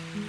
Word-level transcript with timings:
Mm-hmm. 0.00 0.23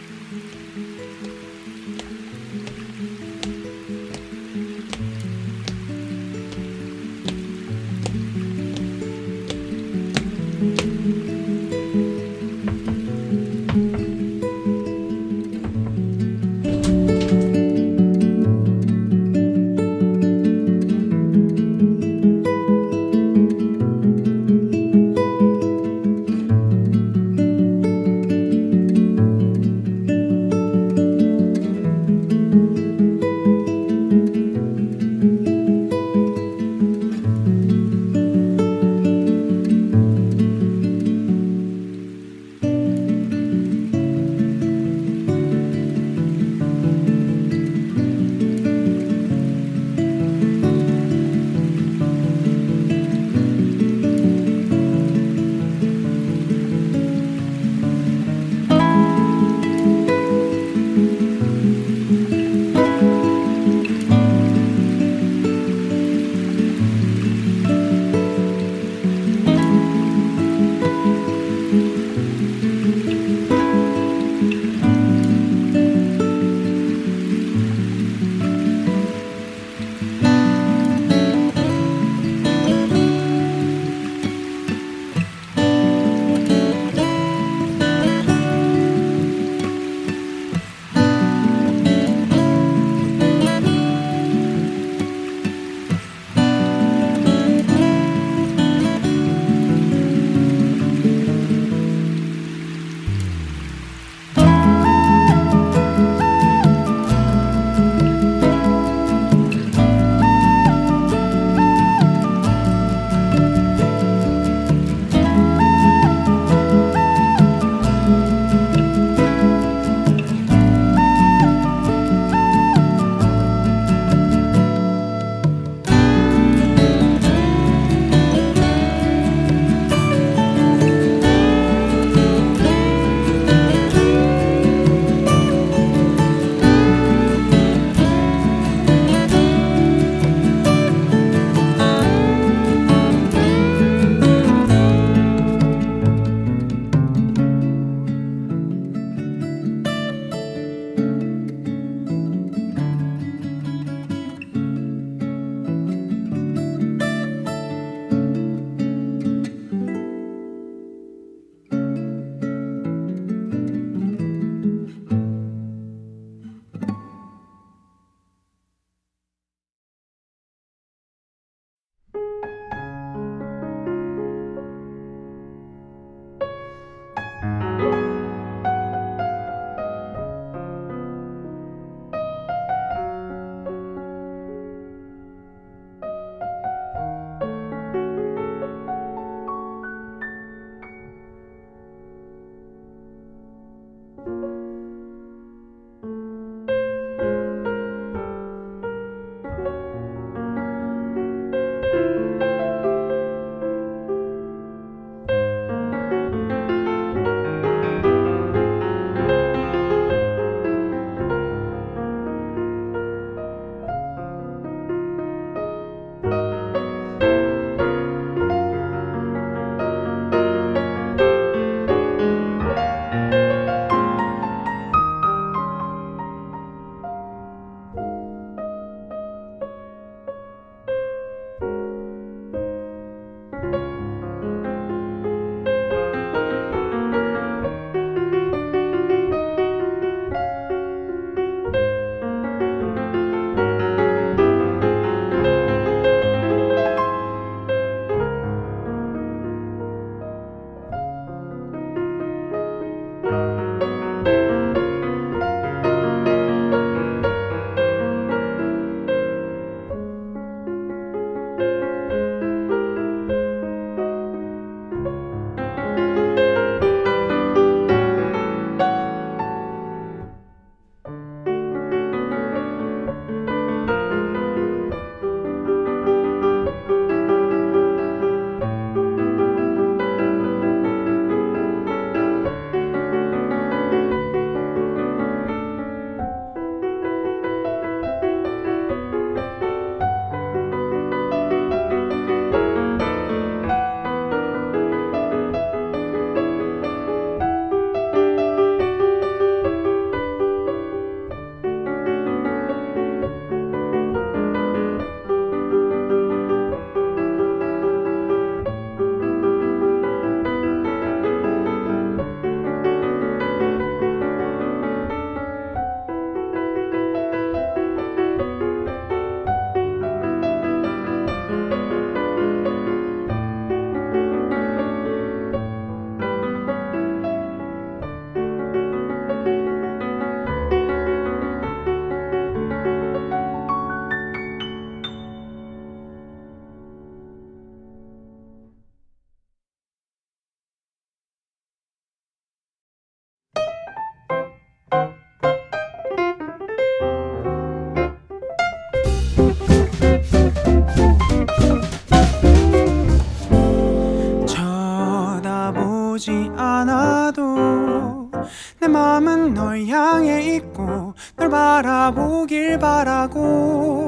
있고 360.56 361.14
널 361.36 361.50
바라보길 361.50 362.80
바라고 362.80 364.08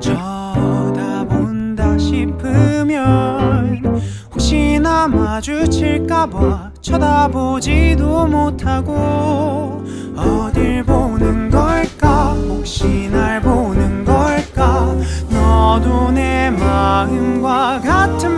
쳐다본다 0.00 1.98
싶으면 1.98 3.84
혹시나 4.32 5.08
마주칠까봐 5.08 6.72
쳐다보지도 6.80 8.26
못하고 8.26 9.84
어딜 10.16 10.82
보는 10.84 11.50
걸까? 11.50 12.32
혹시 12.32 13.08
날 13.10 13.40
보는 13.40 14.04
걸까? 14.04 14.94
너도 15.30 16.10
내 16.10 16.50
마음과 16.50 17.80
같은 17.80 18.37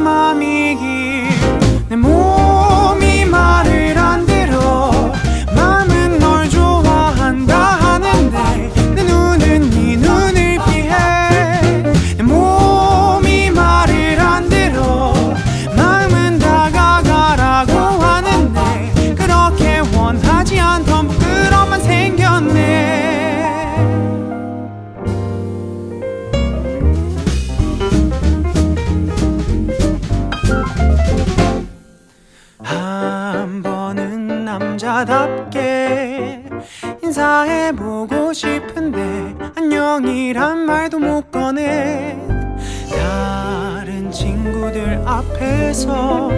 앞에서 45.81 46.31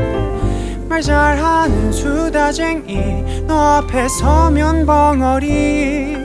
말 0.88 1.02
잘하는 1.02 1.90
수다쟁이 1.90 3.44
너 3.46 3.78
앞에 3.78 4.08
서면 4.08 4.86
벙어리. 4.86 6.16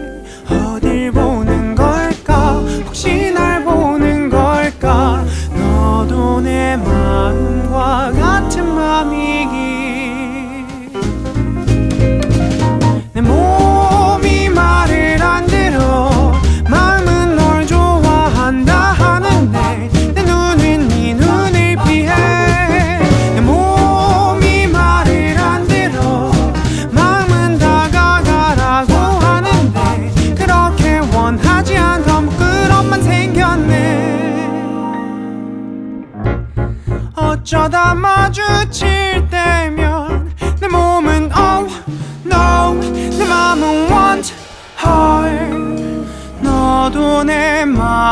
어딜 0.50 1.12
보는 1.12 1.76
걸까? 1.76 2.60
혹시 2.86 3.32
날 3.32 3.64
보는 3.64 4.30
걸까? 4.30 5.24
너도 5.56 6.42
내 6.42 6.78
마음과 6.78 8.12
같은 8.12 8.76
마음이 8.76 9.27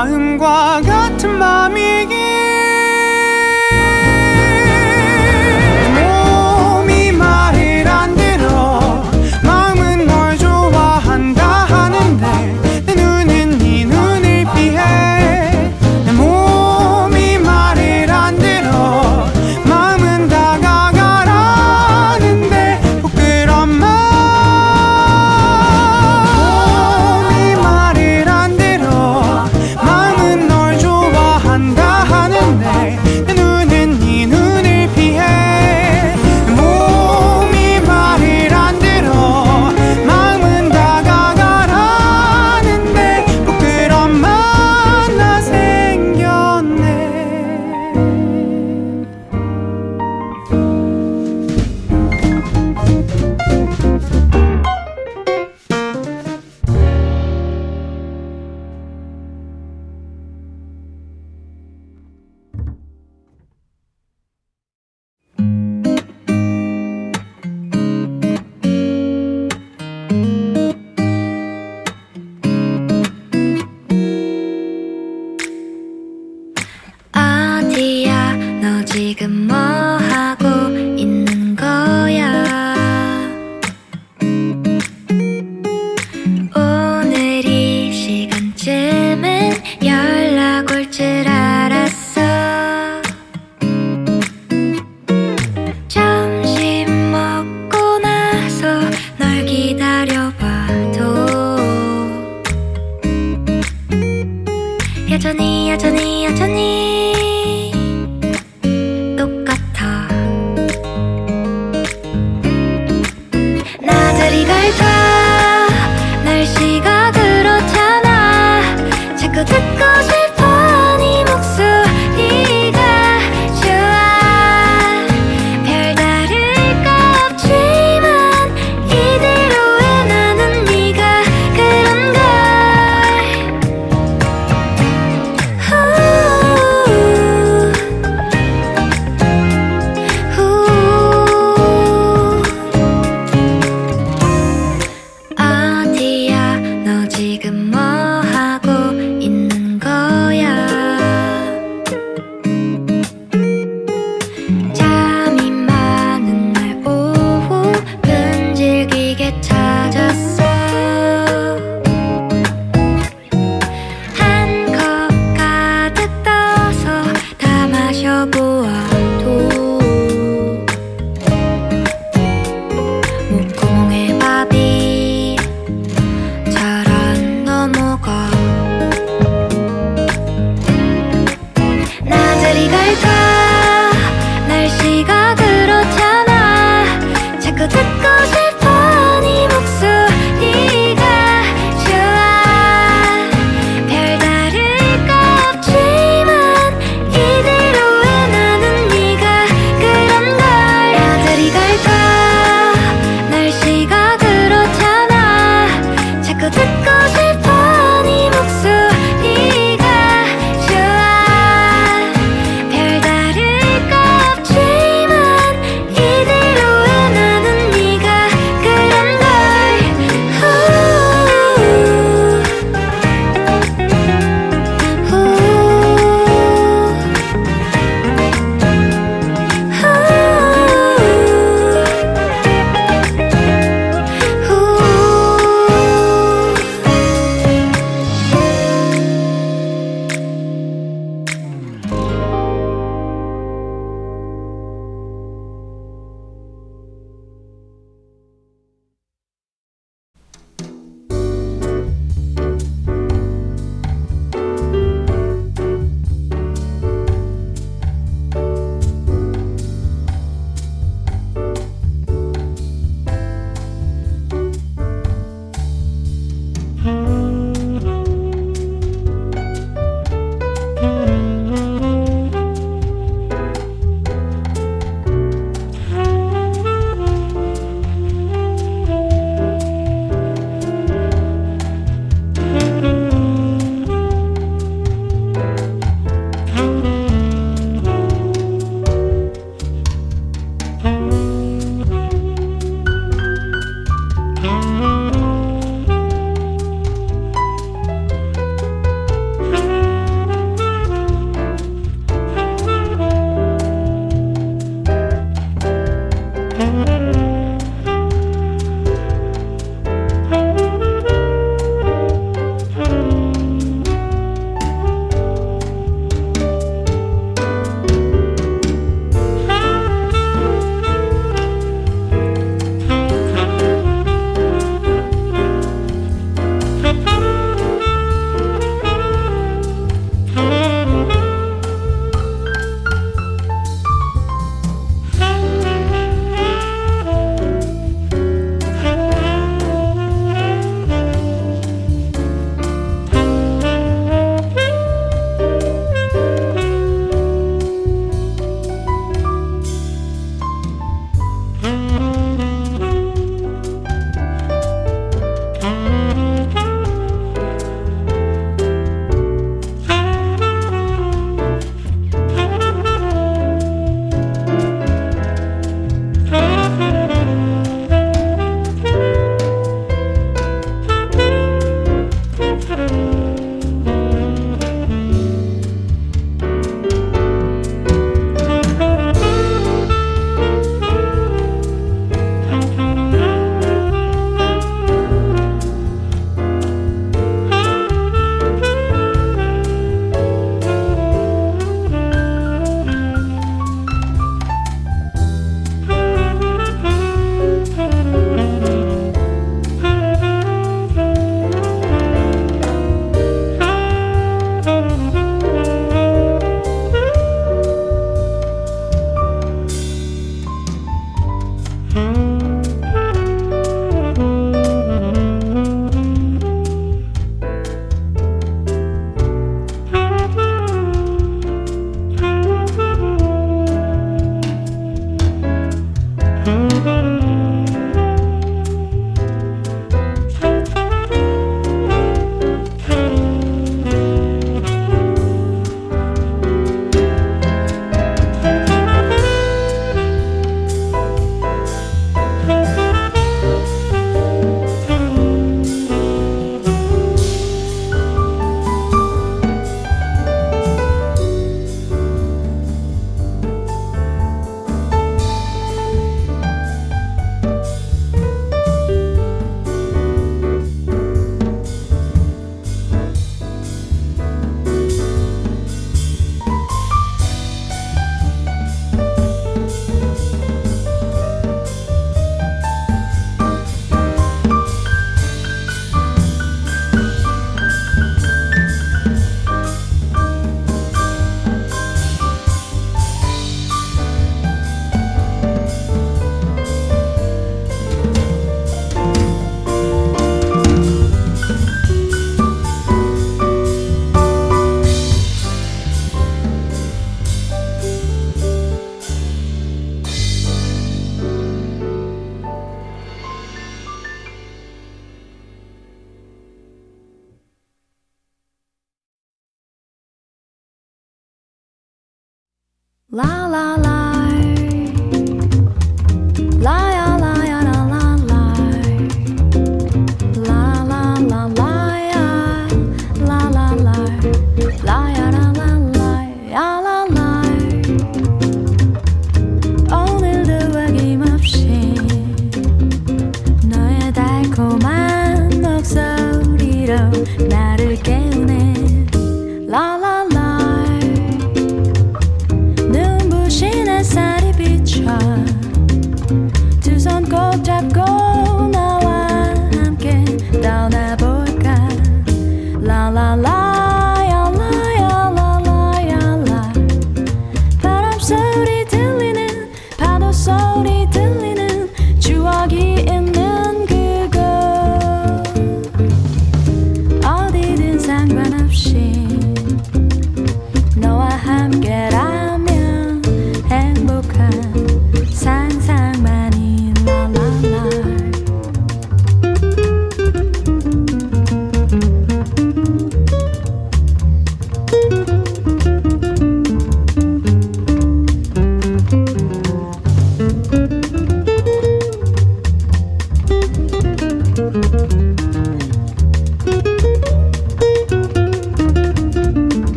마음과 0.00 0.80
같은 0.80 1.38
마음이기 1.38 2.19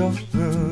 지나 0.00 0.69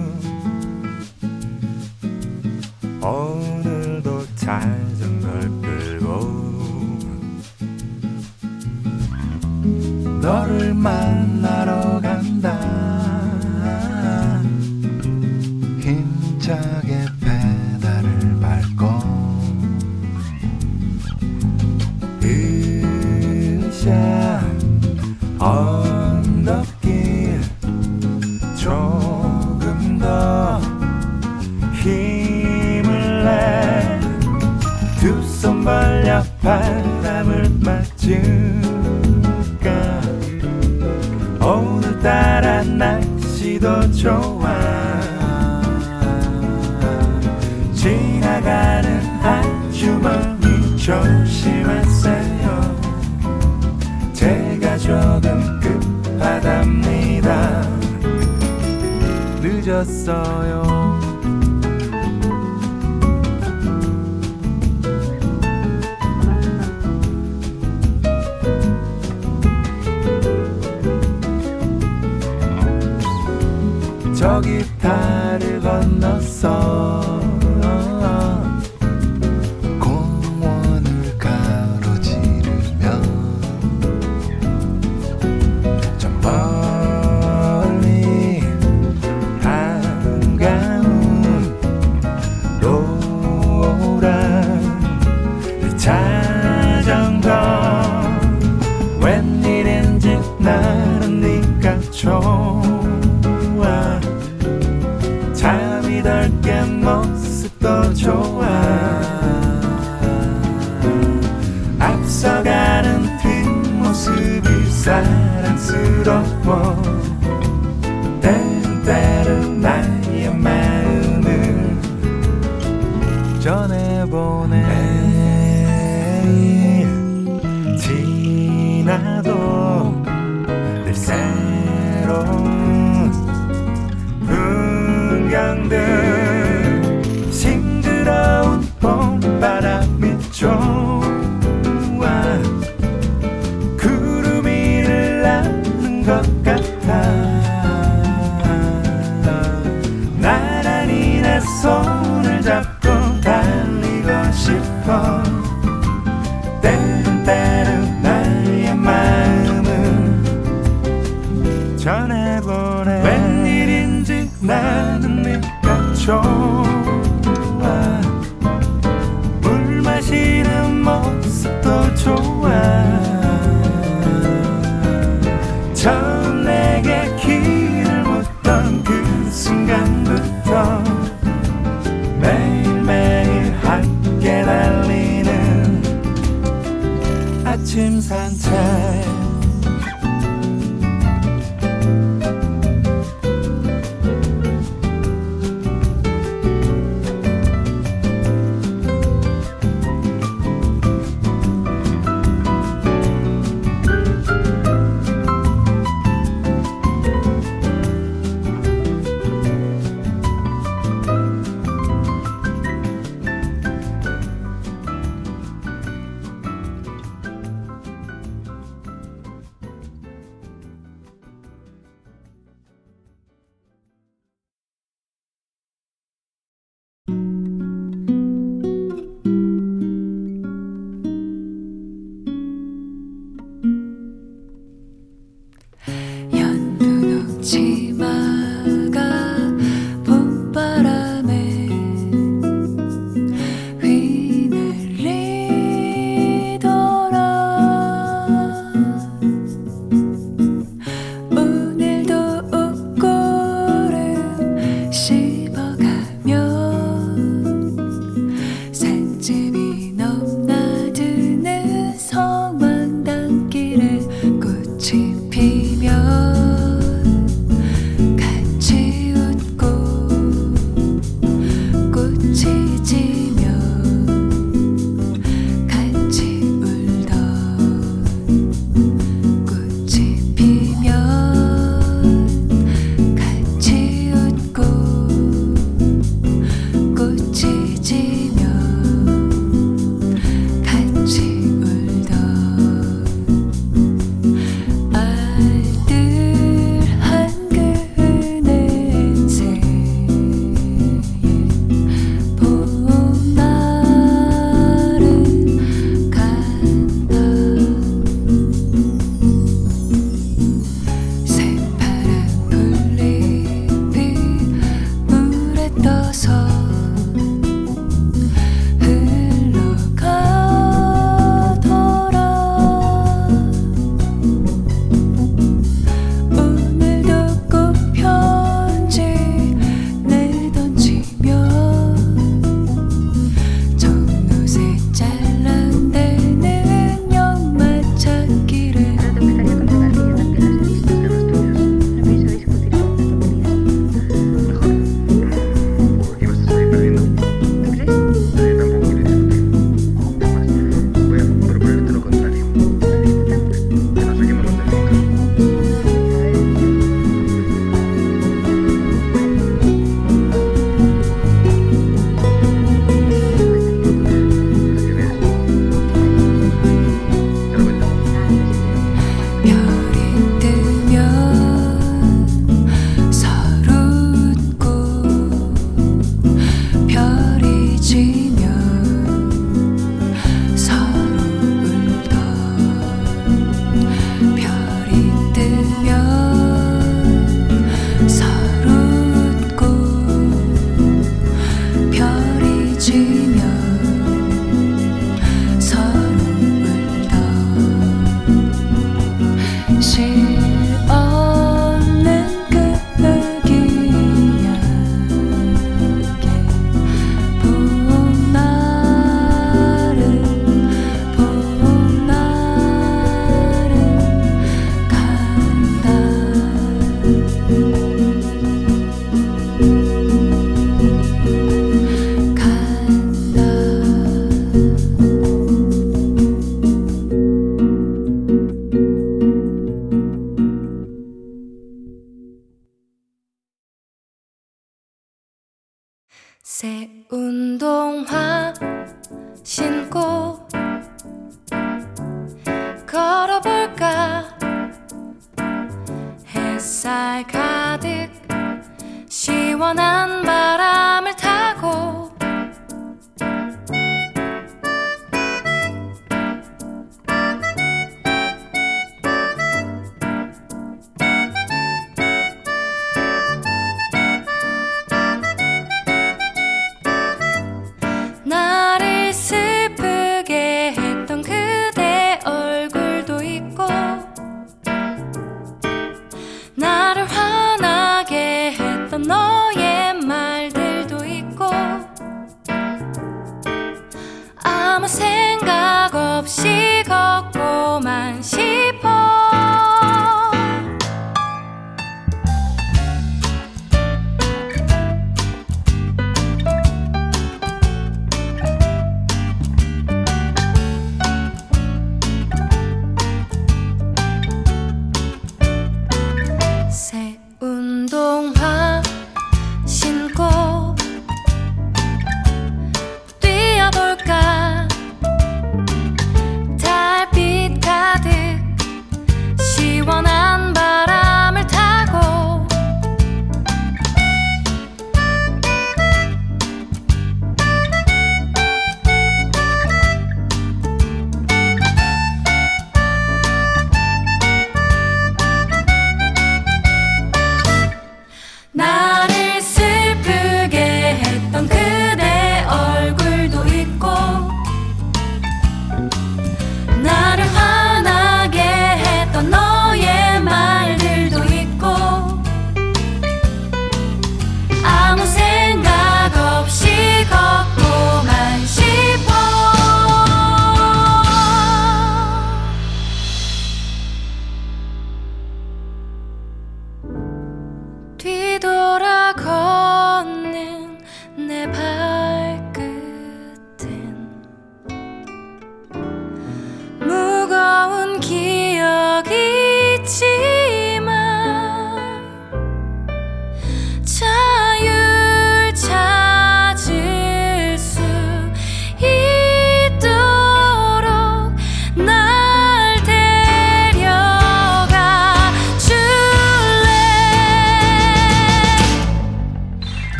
도 95.89 96.38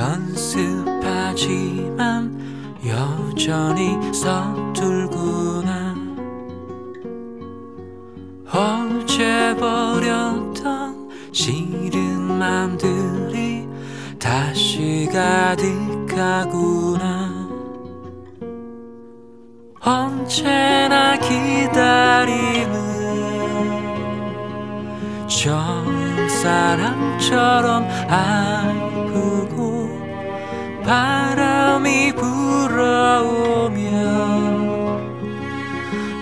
연습하지만 0.00 1.36
여전히 2.86 3.98
서툴구나. 4.14 5.94
어제 8.50 9.54
버렸던 9.60 11.10
싫은 11.32 12.18
맘들이 12.18 13.68
다시 14.18 15.06
가득하구나. 15.12 16.48
언제나 19.82 21.18
기다림은 21.18 22.70
처음 25.28 26.28
사람처럼 26.28 27.86
아 28.08 28.99
바람이 30.90 32.12
불어오면 32.16 32.74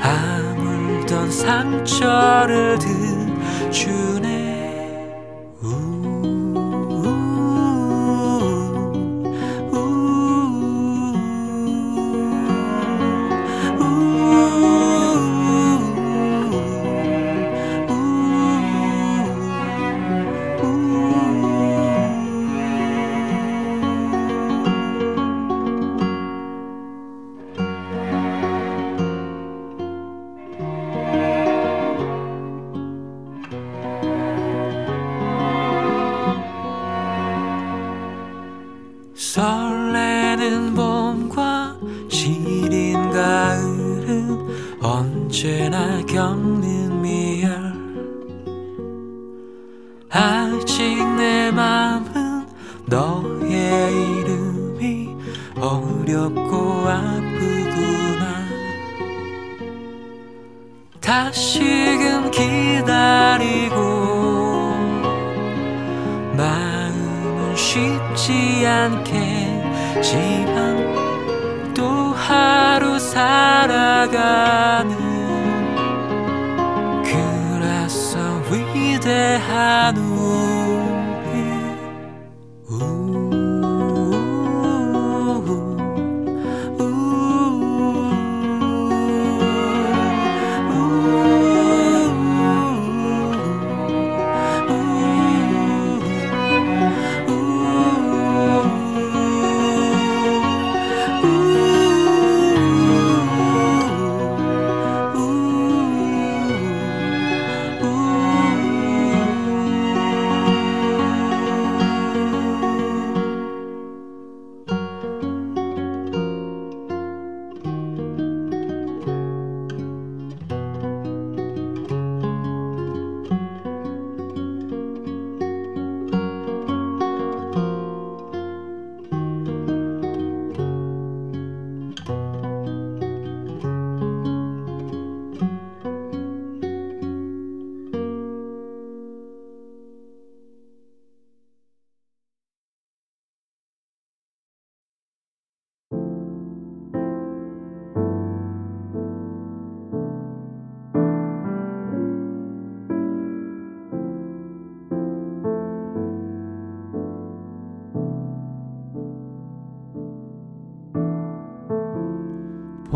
아물던 0.03 1.31
상처를 1.31 2.79
들주네 2.79 4.48
다시금 61.09 62.31
기다리고 62.31 63.77
마음은 66.37 67.57
쉽지 67.57 68.67
않겠지만 68.67 70.05
또 71.73 71.87
하루 72.13 72.99
살아가는 72.99 74.95
그래서 77.03 78.19
위대한 78.53 79.97
우리 79.97 80.58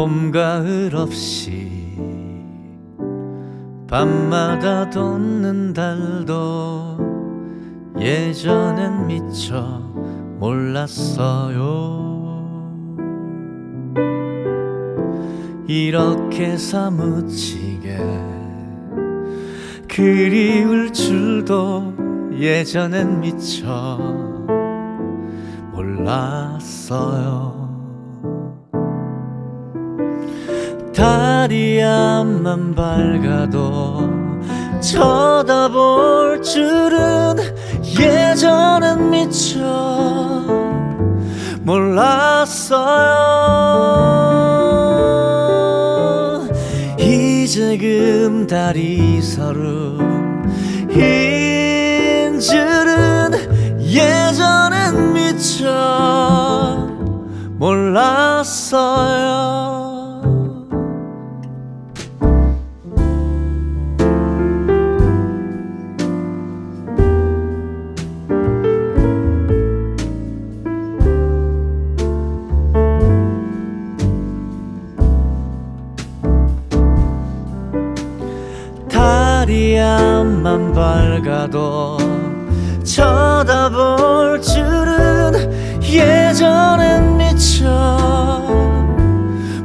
봄, 0.03 0.33
가을 0.33 0.97
없이 0.97 1.97
밤마다 3.87 4.91
돋는 4.91 5.73
달도 5.73 6.99
예전엔 8.01 9.07
미처 9.07 9.63
몰랐어요. 10.41 11.63
이렇게 15.69 16.57
사무치게 16.57 17.97
그리울 19.89 20.93
줄도 20.93 21.95
예전엔 22.41 23.21
미처 23.21 23.99
몰랐어요. 25.71 27.52
달이 31.43 31.83
앞만 31.83 32.73
밝아도 32.73 34.09
쳐다볼 34.81 36.41
줄은 36.41 37.37
예전엔 37.99 39.11
미처 39.11 39.59
몰랐어요. 41.63 42.79
이제 47.01 47.77
금 47.77 48.47
달이 48.47 49.21
서름인 49.21 49.99
줄은 52.39 53.81
예전엔 53.81 55.13
미처 55.13 56.87
몰랐어요 57.59 59.52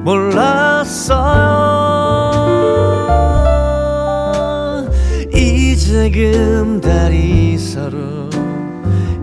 몰랐어요 0.07 1.19
이제 5.33 6.09
금 6.09 6.79
달이 6.79 7.57
서로 7.57 8.29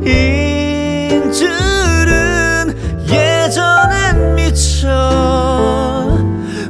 인 0.02 1.32
줄은 1.32 2.76
예전엔 3.08 4.34
미처 4.34 6.18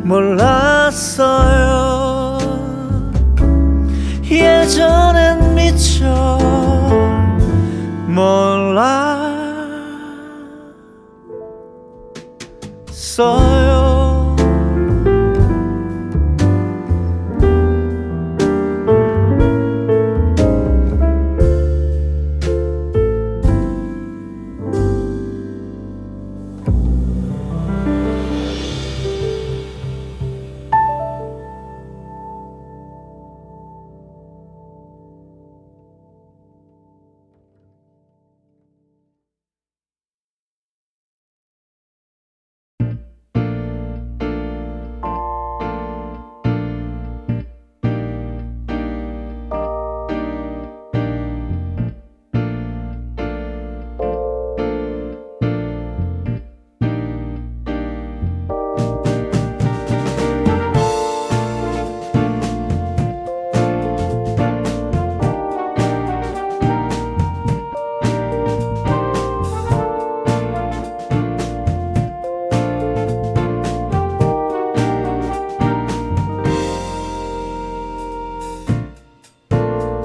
몰랐어요. 0.04 1.34
예전엔 4.30 5.56
미처 5.56 6.38
몰랐어요 8.06 8.94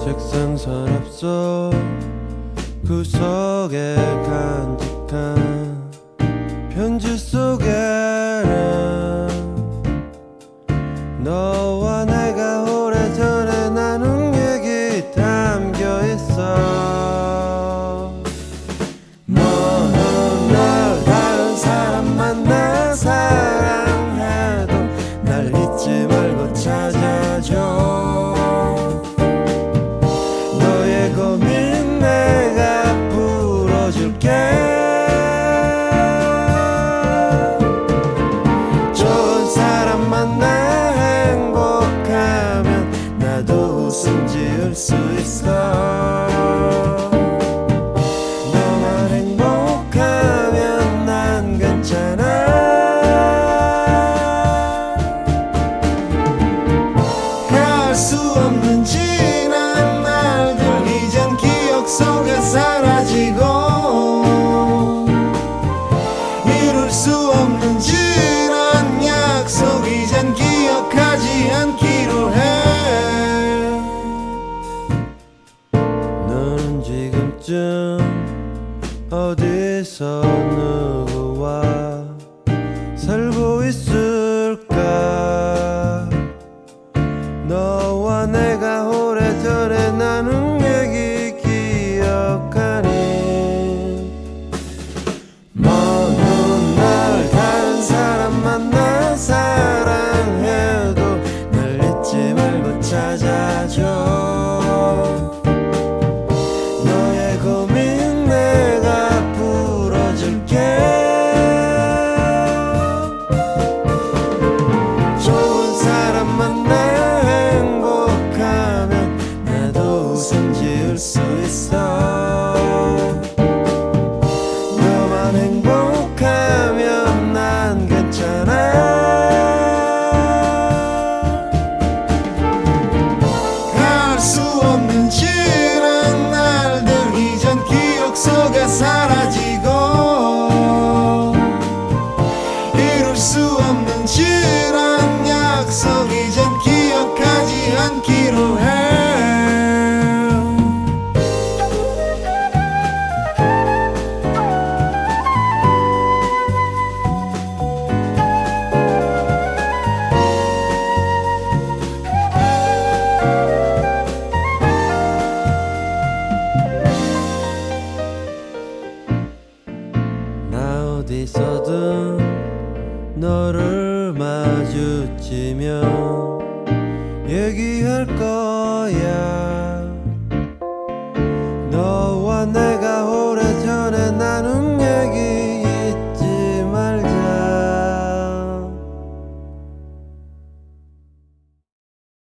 책상 0.09 0.57
서랍 0.57 1.07
속 1.11 1.71
구석에 2.83 3.93
간직한 4.25 5.91
편지 6.73 7.15
속에 7.15 7.98